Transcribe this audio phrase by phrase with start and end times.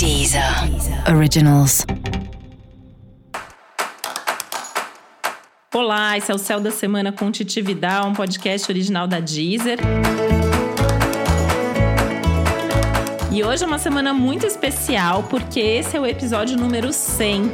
[0.00, 0.42] Deezer
[1.14, 1.84] Originals.
[5.74, 9.78] Olá, esse é o Céu da Semana com Titi Vidal, um podcast original da Deezer.
[13.30, 17.52] E hoje é uma semana muito especial porque esse é o episódio número 100.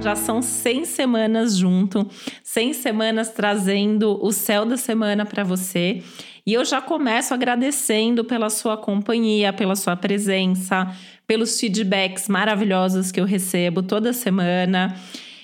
[0.00, 2.04] Já são 100 semanas junto,
[2.42, 6.02] 100 semanas trazendo o céu da semana para você.
[6.44, 10.90] E eu já começo agradecendo pela sua companhia, pela sua presença,
[11.28, 14.96] pelos feedbacks maravilhosos que eu recebo toda semana.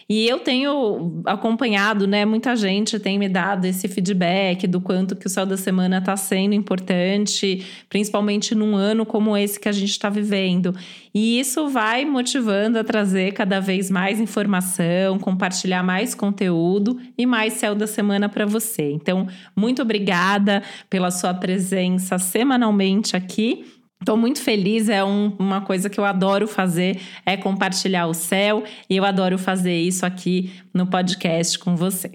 [0.08, 2.26] E eu tenho acompanhado, né?
[2.26, 6.14] Muita gente tem me dado esse feedback do quanto que o céu da semana está
[6.14, 10.74] sendo importante, principalmente num ano como esse que a gente está vivendo.
[11.14, 17.54] E isso vai motivando a trazer cada vez mais informação, compartilhar mais conteúdo e mais
[17.54, 18.90] céu da semana para você.
[18.90, 23.73] Então, muito obrigada pela sua presença semanalmente aqui.
[24.00, 28.62] Estou muito feliz, é um, uma coisa que eu adoro fazer, é compartilhar o céu,
[28.88, 32.12] e eu adoro fazer isso aqui no podcast com você.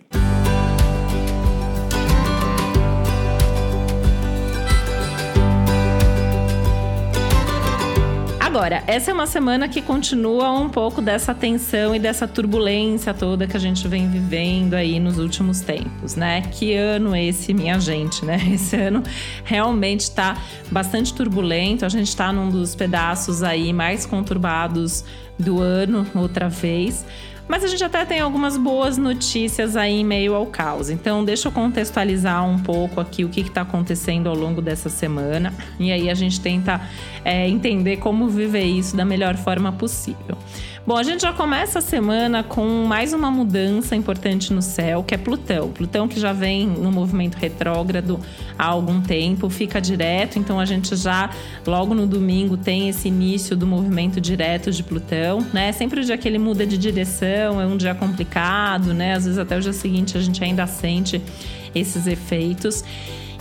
[8.60, 13.48] Agora, essa é uma semana que continua um pouco dessa tensão e dessa turbulência toda
[13.48, 16.42] que a gente vem vivendo aí nos últimos tempos, né?
[16.42, 18.38] Que ano esse, minha gente, né?
[18.52, 19.02] Esse ano
[19.46, 20.38] realmente está
[20.70, 21.86] bastante turbulento.
[21.86, 25.06] A gente está num dos pedaços aí mais conturbados
[25.40, 27.06] do ano, outra vez.
[27.50, 30.92] Mas a gente até tem algumas boas notícias aí em meio ao caos.
[30.92, 35.52] Então, deixa eu contextualizar um pouco aqui o que está acontecendo ao longo dessa semana.
[35.80, 36.80] E aí a gente tenta
[37.26, 40.38] é, entender como viver isso da melhor forma possível.
[40.86, 45.14] Bom, a gente já começa a semana com mais uma mudança importante no céu, que
[45.14, 45.70] é Plutão.
[45.70, 48.20] Plutão que já vem no movimento retrógrado
[48.58, 51.30] há algum tempo, fica direto, então a gente já
[51.68, 55.72] logo no domingo tem esse início do movimento direto de Plutão, né?
[55.74, 59.14] Sempre o dia que ele muda de direção é um dia complicado, né?
[59.14, 61.22] Às vezes até o dia seguinte a gente ainda sente
[61.74, 62.84] esses efeitos.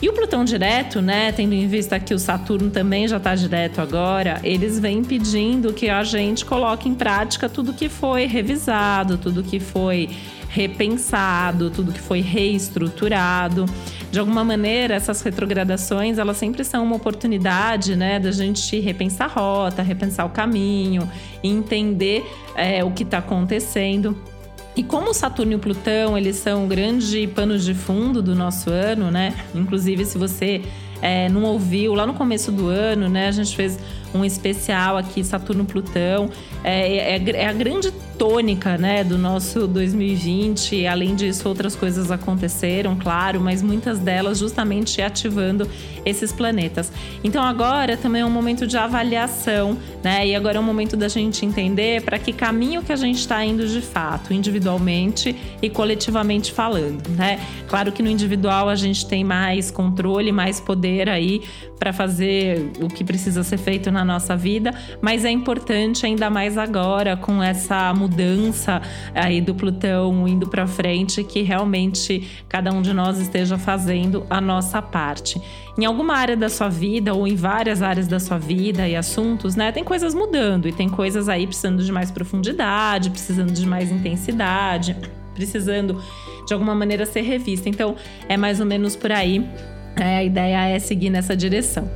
[0.01, 3.81] E o Plutão direto, né, tendo em vista que o Saturno também já está direto
[3.81, 9.43] agora, eles vêm pedindo que a gente coloque em prática tudo que foi revisado, tudo
[9.43, 10.09] que foi
[10.49, 13.67] repensado, tudo que foi reestruturado.
[14.11, 19.29] De alguma maneira, essas retrogradações, elas sempre são uma oportunidade, né, da gente repensar a
[19.29, 21.11] rota, repensar o caminho,
[21.43, 24.17] entender é, o que está acontecendo.
[24.79, 29.11] E como Saturno e Plutão, eles são um grande pano de fundo do nosso ano,
[29.11, 29.35] né?
[29.53, 30.63] Inclusive, se você
[31.03, 33.27] é, não ouviu, lá no começo do ano, né?
[33.27, 33.77] A gente fez
[34.15, 36.31] um especial aqui, Saturno-Plutão.
[36.65, 40.87] É, é, é, a grande tônica né, do nosso 2020.
[40.87, 45.69] Além disso, outras coisas aconteceram, claro, mas muitas delas justamente ativando
[46.05, 46.93] esses planetas.
[47.23, 50.27] Então agora também é um momento de avaliação, né?
[50.27, 53.45] E agora é um momento da gente entender para que caminho que a gente está
[53.45, 57.39] indo de fato, individualmente e coletivamente falando, né?
[57.69, 61.43] Claro que no individual a gente tem mais controle, mais poder aí
[61.79, 66.57] para fazer o que precisa ser feito na nossa vida, mas é importante ainda mais
[66.59, 68.81] agora com essa mudança
[69.15, 74.41] aí do Plutão indo para frente que realmente cada um de nós esteja fazendo a
[74.41, 75.41] nossa parte.
[75.79, 79.55] Em alguma área da sua vida ou em várias áreas da sua vida e assuntos,
[79.55, 83.91] né, tem coisas mudando e tem coisas aí precisando de mais profundidade, precisando de mais
[83.91, 84.97] intensidade,
[85.35, 86.03] precisando
[86.47, 87.69] de alguma maneira ser revista.
[87.69, 87.95] Então,
[88.29, 89.47] é mais ou menos por aí
[89.97, 91.89] é, a ideia é seguir nessa direção.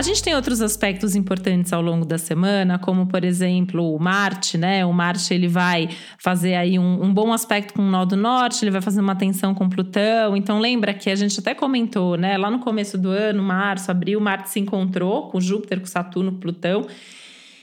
[0.00, 4.56] A gente tem outros aspectos importantes ao longo da semana, como por exemplo o Marte,
[4.56, 4.82] né?
[4.82, 8.64] O Marte ele vai fazer aí um, um, bom aspecto com o nó do norte,
[8.64, 10.34] ele vai fazer uma tensão com Plutão.
[10.34, 12.38] Então lembra que a gente até comentou, né?
[12.38, 16.86] Lá no começo do ano, março, abril, Marte se encontrou com Júpiter, com Saturno, Plutão.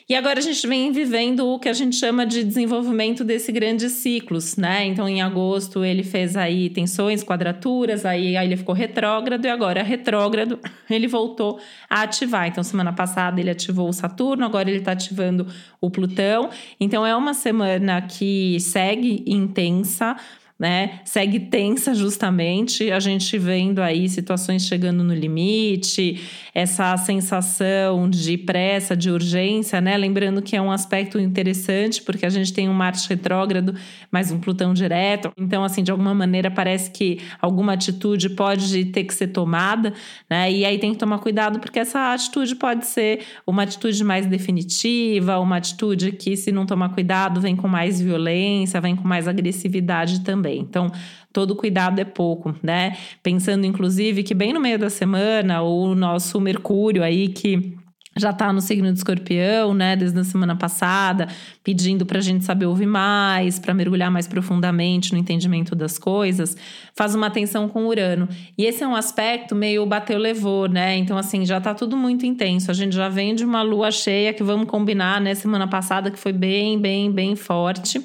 [0.09, 3.91] E agora a gente vem vivendo o que a gente chama de desenvolvimento desse grandes
[3.91, 4.85] ciclos, né?
[4.85, 9.83] Então, em agosto, ele fez aí tensões, quadraturas, aí, aí ele ficou retrógrado, e agora
[9.83, 10.59] retrógrado,
[10.89, 11.59] ele voltou
[11.89, 12.47] a ativar.
[12.47, 15.45] Então, semana passada ele ativou o Saturno, agora ele está ativando
[15.81, 16.51] o Plutão.
[16.79, 20.15] Então, é uma semana que segue intensa
[20.59, 21.01] né?
[21.05, 26.19] Segue tensa justamente, a gente vendo aí situações chegando no limite,
[26.53, 29.95] essa sensação de pressa, de urgência, né?
[29.95, 33.75] Lembrando que é um aspecto interessante, porque a gente tem um Marte retrógrado,
[34.11, 35.31] mas um Plutão direto.
[35.37, 39.93] Então, assim, de alguma maneira parece que alguma atitude pode ter que ser tomada,
[40.27, 40.51] né?
[40.51, 45.37] E aí tem que tomar cuidado, porque essa atitude pode ser uma atitude mais definitiva,
[45.39, 50.21] uma atitude que, se não tomar cuidado, vem com mais violência, vem com mais agressividade
[50.21, 50.46] também.
[50.55, 50.91] Então,
[51.33, 52.95] todo cuidado é pouco, né?
[53.21, 57.77] Pensando, inclusive, que bem no meio da semana, o nosso Mercúrio aí que
[58.19, 61.27] já está no signo de escorpião, né, desde a semana passada,
[61.63, 66.57] pedindo para a gente saber ouvir mais, para mergulhar mais profundamente no entendimento das coisas,
[66.95, 68.27] faz uma tensão com Urano.
[68.57, 70.97] E esse é um aspecto meio bateu levou, né?
[70.97, 72.71] Então assim, já está tudo muito intenso.
[72.71, 76.19] A gente já vem de uma lua cheia que vamos combinar, né, semana passada que
[76.19, 78.01] foi bem, bem, bem forte.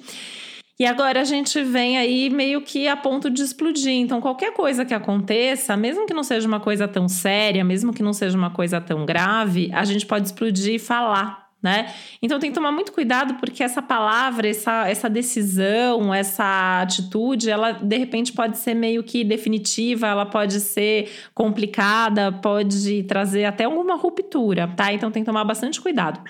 [0.83, 3.93] E agora a gente vem aí meio que a ponto de explodir.
[3.93, 8.03] Então, qualquer coisa que aconteça, mesmo que não seja uma coisa tão séria, mesmo que
[8.03, 11.51] não seja uma coisa tão grave, a gente pode explodir e falar.
[11.63, 11.95] Né?
[12.21, 17.71] Então tem que tomar muito cuidado porque essa palavra, essa, essa decisão, essa atitude, ela
[17.71, 23.95] de repente pode ser meio que definitiva, ela pode ser complicada, pode trazer até alguma
[23.95, 24.93] ruptura, tá?
[24.93, 26.21] Então tem que tomar bastante cuidado.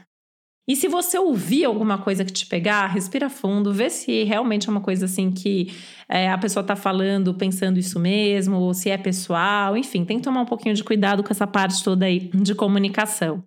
[0.67, 4.71] E se você ouvir alguma coisa que te pegar, respira fundo, vê se realmente é
[4.71, 5.75] uma coisa assim que
[6.09, 10.23] é, a pessoa está falando, pensando isso mesmo, ou se é pessoal, enfim, tem que
[10.25, 13.43] tomar um pouquinho de cuidado com essa parte toda aí de comunicação.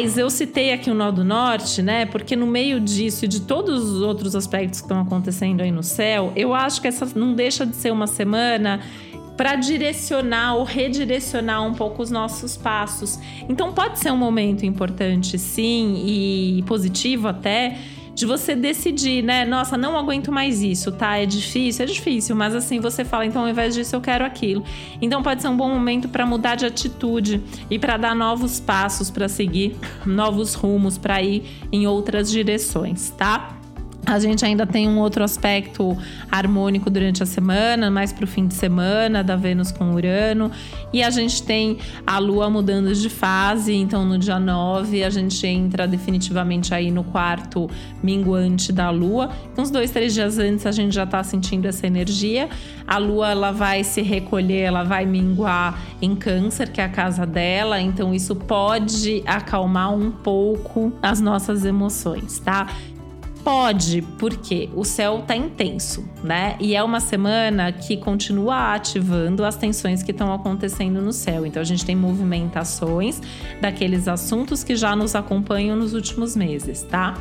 [0.00, 2.06] Mas eu citei aqui o Nó do Norte, né?
[2.06, 5.82] Porque no meio disso e de todos os outros aspectos que estão acontecendo aí no
[5.82, 8.80] céu, eu acho que essa não deixa de ser uma semana
[9.36, 13.18] para direcionar ou redirecionar um pouco os nossos passos.
[13.48, 17.76] Então pode ser um momento importante, sim, e positivo até
[18.18, 19.44] de você decidir, né?
[19.44, 21.16] Nossa, não aguento mais isso, tá?
[21.16, 24.64] É difícil, é difícil, mas assim você fala, então ao invés disso eu quero aquilo.
[25.00, 29.08] Então pode ser um bom momento para mudar de atitude e para dar novos passos
[29.08, 33.57] para seguir, novos rumos para ir em outras direções, tá?
[34.08, 35.94] A gente ainda tem um outro aspecto
[36.32, 40.50] harmônico durante a semana, mais para o fim de semana, da Vênus com Urano.
[40.94, 41.76] E a gente tem
[42.06, 47.04] a Lua mudando de fase, então no dia 9 a gente entra definitivamente aí no
[47.04, 47.68] quarto
[48.02, 49.28] minguante da Lua.
[49.58, 52.48] Uns dois, três dias antes a gente já está sentindo essa energia.
[52.86, 57.26] A Lua ela vai se recolher, ela vai minguar em Câncer, que é a casa
[57.26, 62.68] dela, então isso pode acalmar um pouco as nossas emoções, tá?
[63.48, 66.54] Pode, porque o céu tá intenso, né?
[66.60, 71.46] E é uma semana que continua ativando as tensões que estão acontecendo no céu.
[71.46, 73.22] Então a gente tem movimentações
[73.58, 77.16] daqueles assuntos que já nos acompanham nos últimos meses, tá?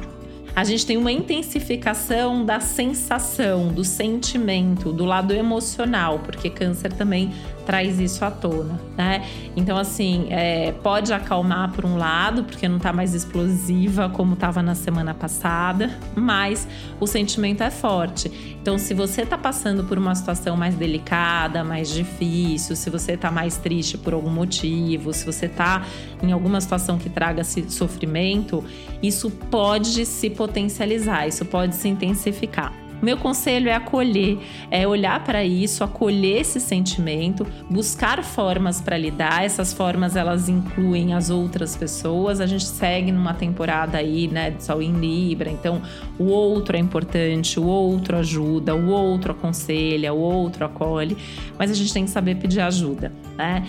[0.57, 7.31] a gente tem uma intensificação da sensação, do sentimento, do lado emocional, porque câncer também
[7.67, 9.27] traz isso à tona, né?
[9.53, 14.63] Então, assim, é, pode acalmar por um lado, porque não tá mais explosiva como tava
[14.63, 16.65] na semana passada, mas
[16.97, 18.31] o sentimento é forte.
[18.61, 23.29] Então, se você tá passando por uma situação mais delicada, mais difícil, se você tá
[23.29, 25.85] mais triste por algum motivo, se você tá
[26.23, 28.63] em alguma situação que traga sofrimento,
[29.03, 32.86] isso pode se potencializar, isso pode se intensificar.
[33.01, 34.39] Meu conselho é acolher,
[34.71, 39.43] é olhar para isso, acolher esse sentimento, buscar formas para lidar.
[39.43, 42.41] Essas formas elas incluem as outras pessoas.
[42.41, 45.81] A gente segue numa temporada aí, né, Sol em Libra, então
[46.17, 51.15] o outro é importante, o outro ajuda, o outro aconselha, o outro acolhe,
[51.57, 53.65] mas a gente tem que saber pedir ajuda, né?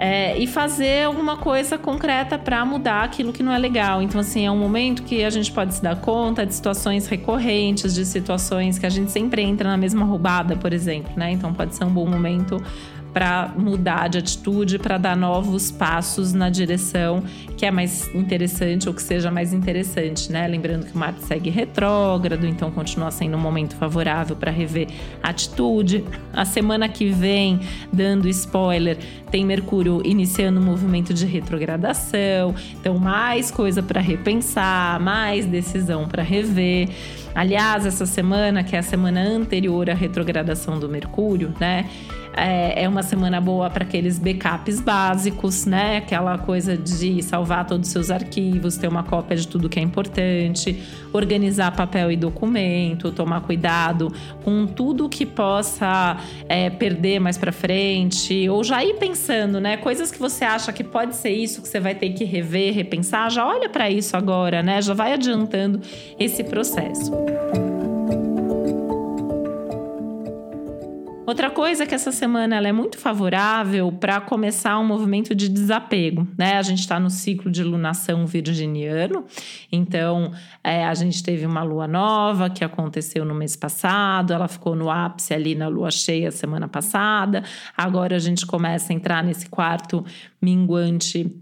[0.00, 4.00] É, e fazer alguma coisa concreta para mudar aquilo que não é legal.
[4.00, 7.94] Então, assim, é um momento que a gente pode se dar conta de situações recorrentes,
[7.94, 11.32] de situações que a gente sempre entra na mesma roubada, por exemplo, né?
[11.32, 12.56] Então, pode ser um bom momento
[13.12, 17.22] para mudar de atitude, para dar novos passos na direção
[17.60, 20.48] que é mais interessante ou que seja mais interessante, né?
[20.48, 24.88] Lembrando que o Marte segue retrógrado, então continua sendo um momento favorável para rever
[25.22, 26.02] atitude.
[26.32, 27.60] A semana que vem,
[27.92, 28.96] dando spoiler,
[29.30, 36.22] tem Mercúrio iniciando um movimento de retrogradação, então mais coisa para repensar, mais decisão para
[36.22, 36.88] rever.
[37.34, 41.84] Aliás, essa semana, que é a semana anterior à retrogradação do Mercúrio, né?
[42.36, 45.96] É, é uma semana boa para aqueles backups básicos, né?
[45.96, 49.82] Aquela coisa de salvar todos os seus arquivos, ter uma cópia de tudo que é
[49.82, 50.82] importante,
[51.12, 54.12] organizar papel e documento, tomar cuidado
[54.44, 56.16] com tudo que possa
[56.48, 59.76] é, perder mais para frente, ou já ir pensando, né?
[59.76, 63.30] Coisas que você acha que pode ser isso, que você vai ter que rever, repensar,
[63.30, 64.80] já olha para isso agora, né?
[64.80, 65.80] Já vai adiantando
[66.18, 67.10] esse processo.
[71.30, 75.48] Outra coisa é que essa semana ela é muito favorável para começar um movimento de
[75.48, 76.56] desapego, né?
[76.56, 79.24] A gente está no ciclo de lunação virginiano,
[79.70, 80.32] então
[80.64, 84.90] é, a gente teve uma lua nova que aconteceu no mês passado, ela ficou no
[84.90, 87.44] ápice ali na lua cheia semana passada.
[87.76, 90.04] Agora a gente começa a entrar nesse quarto
[90.42, 91.32] minguante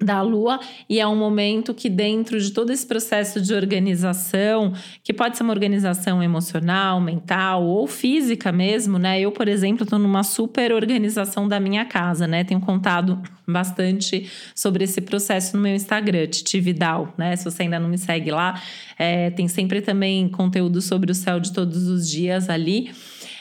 [0.00, 4.72] da lua e é um momento que dentro de todo esse processo de organização,
[5.02, 9.20] que pode ser uma organização emocional, mental ou física mesmo, né?
[9.20, 12.44] Eu, por exemplo, estou numa super organização da minha casa, né?
[12.44, 17.36] Tenho contado bastante sobre esse processo no meu Instagram, Titi Vidal, né?
[17.36, 18.60] Se você ainda não me segue lá,
[18.98, 22.90] é, tem sempre também conteúdo sobre o céu de todos os dias ali.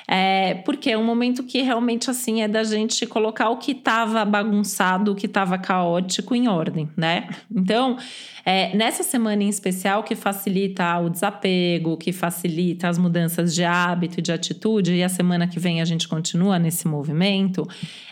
[0.08, 4.24] É, porque é um momento que realmente assim é da gente colocar o que estava
[4.26, 7.30] bagunçado, o que estava caótico em ordem, né?
[7.50, 7.98] Então,
[8.46, 14.20] é, nessa semana em especial que facilita o desapego, que facilita as mudanças de hábito
[14.20, 17.68] e de atitude, e a semana que vem a gente continua nesse movimento,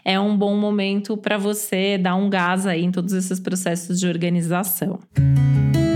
[0.05, 4.07] é um bom momento para você dar um gás aí em todos esses processos de
[4.07, 4.99] organização.
[5.17, 5.90] Música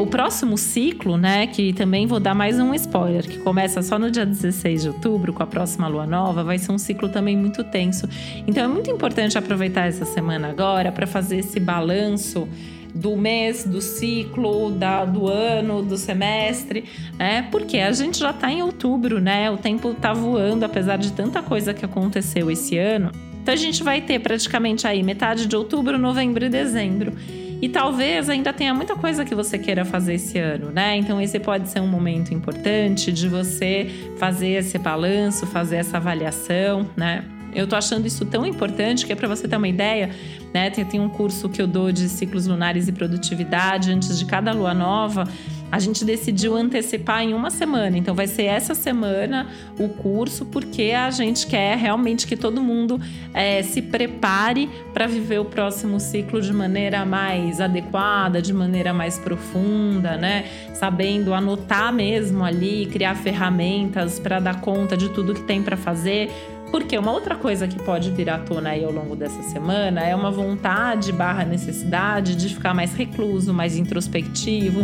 [0.00, 4.10] o próximo ciclo, né, que também vou dar mais um spoiler, que começa só no
[4.10, 7.62] dia 16 de outubro, com a próxima lua nova, vai ser um ciclo também muito
[7.62, 8.08] tenso.
[8.46, 12.48] Então é muito importante aproveitar essa semana agora para fazer esse balanço
[12.94, 16.84] do mês, do ciclo, da, do ano, do semestre,
[17.18, 17.46] né?
[17.50, 19.50] Porque a gente já está em outubro, né?
[19.50, 23.12] O tempo está voando, apesar de tanta coisa que aconteceu esse ano.
[23.42, 27.12] Então a gente vai ter praticamente aí metade de outubro, novembro e dezembro.
[27.60, 30.96] E talvez ainda tenha muita coisa que você queira fazer esse ano, né?
[30.96, 36.88] Então esse pode ser um momento importante de você fazer esse balanço, fazer essa avaliação,
[36.96, 37.24] né?
[37.52, 40.10] Eu tô achando isso tão importante que é para você ter uma ideia,
[40.54, 40.70] né?
[40.70, 44.52] Tem, tem um curso que eu dou de ciclos lunares e produtividade antes de cada
[44.52, 45.24] lua nova
[45.70, 47.96] a gente decidiu antecipar em uma semana.
[47.96, 49.48] Então, vai ser essa semana
[49.78, 53.00] o curso, porque a gente quer realmente que todo mundo
[53.32, 59.18] é, se prepare para viver o próximo ciclo de maneira mais adequada, de maneira mais
[59.18, 60.44] profunda, né?
[60.74, 66.30] Sabendo anotar mesmo ali, criar ferramentas para dar conta de tudo que tem para fazer.
[66.70, 70.14] Porque uma outra coisa que pode vir à tona aí ao longo dessa semana é
[70.14, 74.80] uma vontade barra necessidade de ficar mais recluso, mais introspectivo.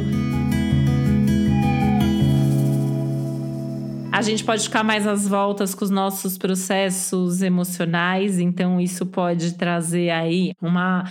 [4.17, 9.53] A gente pode ficar mais às voltas com os nossos processos emocionais, então isso pode
[9.59, 11.05] trazer aí uma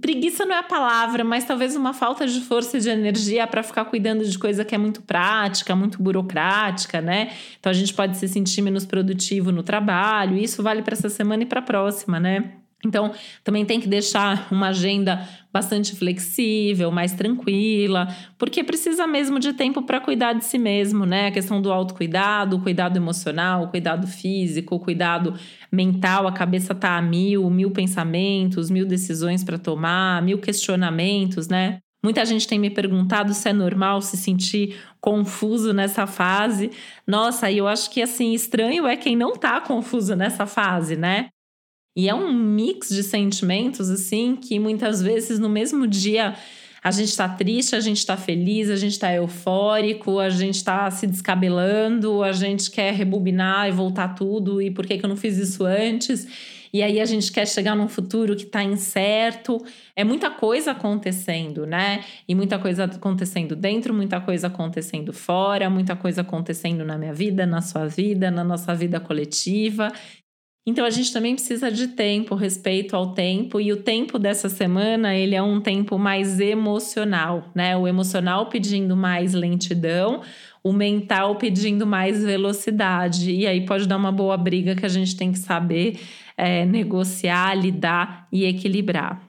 [0.00, 3.64] preguiça não é a palavra, mas talvez uma falta de força e de energia para
[3.64, 7.32] ficar cuidando de coisa que é muito prática, muito burocrática, né?
[7.58, 10.36] Então a gente pode se sentir menos produtivo no trabalho.
[10.36, 12.61] Isso vale para essa semana e para a próxima, né?
[12.84, 13.12] Então,
[13.44, 19.82] também tem que deixar uma agenda bastante flexível, mais tranquila, porque precisa mesmo de tempo
[19.82, 21.28] para cuidar de si mesmo, né?
[21.28, 25.34] A questão do autocuidado, o cuidado emocional, o cuidado físico, o cuidado
[25.70, 31.78] mental, a cabeça tá a mil, mil pensamentos, mil decisões para tomar, mil questionamentos, né?
[32.04, 36.72] Muita gente tem me perguntado se é normal se sentir confuso nessa fase.
[37.06, 41.28] Nossa, e eu acho que assim, estranho é quem não tá confuso nessa fase, né?
[41.94, 46.34] E é um mix de sentimentos, assim, que muitas vezes no mesmo dia
[46.82, 50.90] a gente está triste, a gente está feliz, a gente está eufórico, a gente está
[50.90, 55.16] se descabelando, a gente quer rebobinar e voltar tudo, e por que, que eu não
[55.16, 56.26] fiz isso antes?
[56.72, 59.62] E aí a gente quer chegar num futuro que está incerto.
[59.94, 62.02] É muita coisa acontecendo, né?
[62.26, 67.44] E muita coisa acontecendo dentro, muita coisa acontecendo fora, muita coisa acontecendo na minha vida,
[67.44, 69.92] na sua vida, na nossa vida coletiva.
[70.64, 75.12] Então a gente também precisa de tempo, respeito ao tempo, e o tempo dessa semana,
[75.12, 77.76] ele é um tempo mais emocional, né?
[77.76, 80.22] O emocional pedindo mais lentidão,
[80.62, 83.32] o mental pedindo mais velocidade.
[83.32, 85.98] E aí pode dar uma boa briga que a gente tem que saber
[86.36, 89.20] é, negociar, lidar e equilibrar.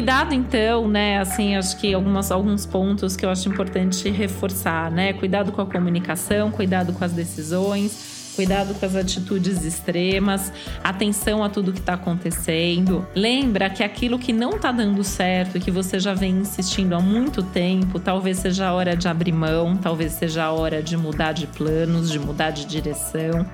[0.00, 1.18] Cuidado, então, né?
[1.18, 5.12] Assim, acho que algumas, alguns pontos que eu acho importante reforçar, né?
[5.12, 10.50] Cuidado com a comunicação, cuidado com as decisões, cuidado com as atitudes extremas,
[10.82, 13.06] atenção a tudo que está acontecendo.
[13.14, 17.00] Lembra que aquilo que não está dando certo e que você já vem insistindo há
[17.00, 21.32] muito tempo, talvez seja a hora de abrir mão, talvez seja a hora de mudar
[21.32, 23.46] de planos, de mudar de direção.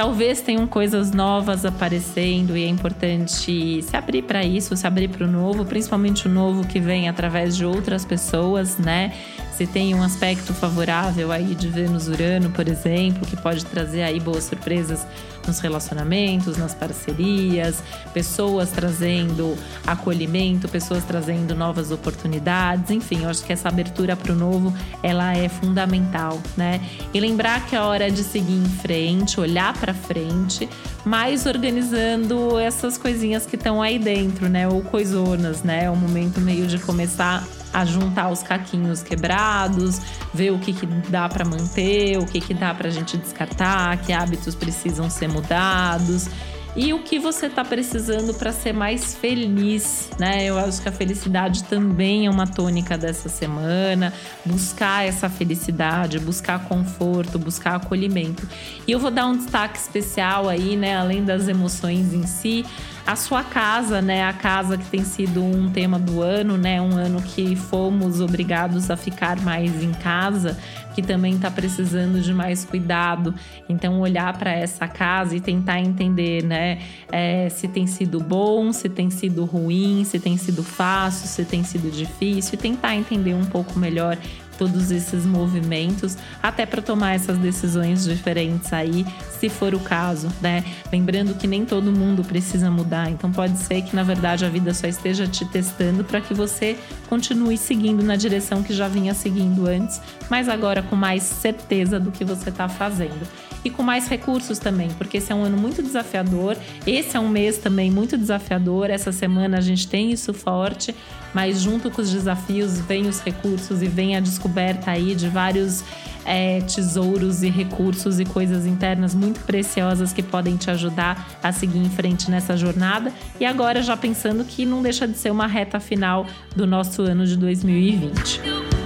[0.00, 5.26] Talvez tenham coisas novas aparecendo e é importante se abrir para isso, se abrir para
[5.26, 9.12] o novo, principalmente o novo que vem através de outras pessoas, né?
[9.60, 14.44] Se tem um aspecto favorável aí de Vênus-Urano, por exemplo, que pode trazer aí boas
[14.44, 15.06] surpresas
[15.46, 17.82] nos relacionamentos, nas parcerias,
[18.14, 19.54] pessoas trazendo
[19.86, 25.36] acolhimento, pessoas trazendo novas oportunidades, enfim, eu acho que essa abertura para o novo, ela
[25.36, 26.80] é fundamental, né?
[27.12, 30.70] E lembrar que é hora de seguir em frente, olhar para frente,
[31.04, 34.66] mas organizando essas coisinhas que estão aí dentro, né?
[34.66, 35.84] Ou coisonas, né?
[35.84, 40.00] É um momento meio de começar a juntar os caquinhos quebrados,
[40.32, 43.96] ver o que, que dá para manter, o que, que dá para a gente descartar,
[43.98, 46.28] que hábitos precisam ser mudados
[46.76, 50.44] e o que você está precisando para ser mais feliz, né?
[50.44, 54.12] Eu acho que a felicidade também é uma tônica dessa semana.
[54.44, 58.48] Buscar essa felicidade, buscar conforto, buscar acolhimento.
[58.86, 60.96] E eu vou dar um destaque especial aí, né?
[60.96, 62.64] Além das emoções em si,
[63.10, 64.24] a sua casa, né?
[64.24, 66.80] A casa que tem sido um tema do ano, né?
[66.80, 70.56] Um ano que fomos obrigados a ficar mais em casa
[70.94, 73.34] que também está precisando de mais cuidado.
[73.68, 78.88] Então, olhar para essa casa e tentar entender, né, é, se tem sido bom, se
[78.88, 83.44] tem sido ruim, se tem sido fácil, se tem sido difícil, e tentar entender um
[83.44, 84.16] pouco melhor
[84.58, 89.06] todos esses movimentos, até para tomar essas decisões diferentes aí,
[89.40, 90.62] se for o caso, né?
[90.92, 94.74] Lembrando que nem todo mundo precisa mudar, então pode ser que na verdade a vida
[94.74, 96.76] só esteja te testando para que você
[97.08, 102.10] continue seguindo na direção que já vinha seguindo antes, mas agora com mais certeza do
[102.10, 103.26] que você está fazendo
[103.64, 106.56] e com mais recursos também, porque esse é um ano muito desafiador.
[106.86, 108.88] Esse é um mês também muito desafiador.
[108.88, 110.94] Essa semana a gente tem isso forte,
[111.34, 115.84] mas junto com os desafios vem os recursos e vem a descoberta aí de vários
[116.24, 121.78] é, tesouros e recursos e coisas internas muito preciosas que podem te ajudar a seguir
[121.78, 123.12] em frente nessa jornada.
[123.38, 127.26] E agora já pensando que não deixa de ser uma reta final do nosso ano
[127.26, 128.79] de 2020.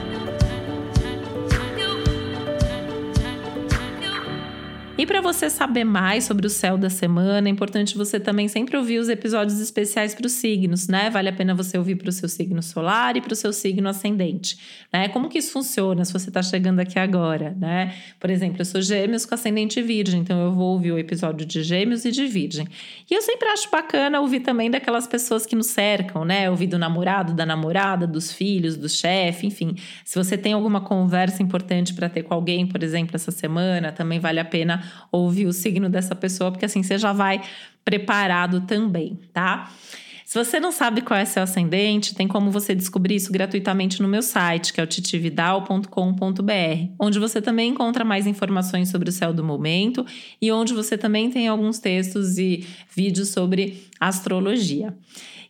[4.97, 8.77] E para você saber mais sobre o céu da semana, é importante você também sempre
[8.77, 11.11] ouvir os episódios especiais para os signos, né?
[11.11, 13.89] Vale a pena você ouvir para o seu signo solar e para o seu signo
[13.89, 14.57] ascendente,
[14.93, 15.09] né?
[15.09, 17.93] Como que isso funciona se você está chegando aqui agora, né?
[18.21, 21.65] Por exemplo, eu sou gêmeos com ascendente virgem, então eu vou ouvir o episódio de
[21.65, 22.69] gêmeos e de virgem.
[23.11, 26.49] E eu sempre acho bacana ouvir também daquelas pessoas que nos cercam, né?
[26.49, 29.75] Ouvir do namorado, da namorada, dos filhos, do chefe, enfim.
[30.05, 34.21] Se você tem alguma conversa importante para ter com alguém, por exemplo, essa semana, também
[34.21, 37.41] vale a pena ouvir o signo dessa pessoa, porque assim você já vai
[37.85, 39.71] preparado também, tá?
[40.35, 44.09] Se você não sabe qual é seu ascendente, tem como você descobrir isso gratuitamente no
[44.09, 49.33] meu site, que é o titividal.com.br, onde você também encontra mais informações sobre o céu
[49.33, 50.05] do momento
[50.43, 52.67] e onde você também tem alguns textos e
[52.97, 54.93] vídeos sobre astrologia.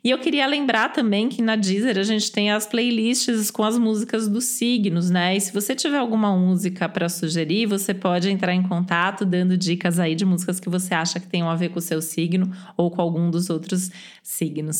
[0.05, 3.79] E eu queria lembrar também que na Deezer a gente tem as playlists com as
[3.79, 5.35] músicas dos signos, né?
[5.35, 9.99] E se você tiver alguma música para sugerir, você pode entrar em contato dando dicas
[9.99, 12.91] aí de músicas que você acha que tenham a ver com o seu signo ou
[12.91, 13.91] com algum dos outros
[14.23, 14.74] signos.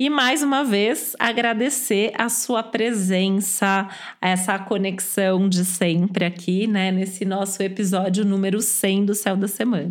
[0.00, 3.88] E mais uma vez, agradecer a sua presença,
[4.20, 9.88] essa conexão de sempre aqui, né, nesse nosso episódio número 100 do Céu da Semana.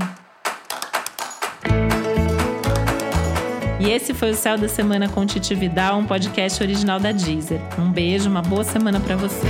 [3.81, 7.60] E esse foi o Céu da Semana com Titi Vidal, um podcast original da Deezer.
[7.77, 9.45] Um beijo, uma boa semana para você.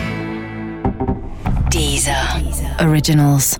[1.70, 2.16] Deezer.
[2.42, 2.90] Deezer.
[2.90, 3.60] Originals.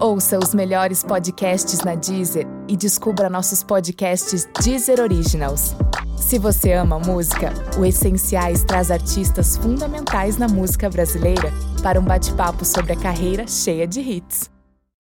[0.00, 5.74] Ouça os melhores podcasts na Deezer e descubra nossos podcasts Deezer Originals.
[6.16, 11.52] Se você ama música, o Essenciais traz artistas fundamentais na música brasileira
[11.82, 14.55] para um bate-papo sobre a carreira cheia de hits.